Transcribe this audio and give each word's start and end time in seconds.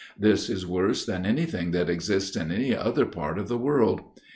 This 0.17 0.49
is 0.49 0.65
worse 0.65 1.05
than 1.05 1.27
any 1.27 1.45
thing 1.45 1.69
that 1.73 1.87
exists 1.87 2.35
in 2.35 2.51
any 2.51 2.75
other 2.75 3.05
part 3.05 3.37
of 3.37 3.47
the 3.49 3.57
world. 3.59 4.01